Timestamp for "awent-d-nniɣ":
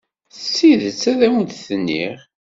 1.25-2.17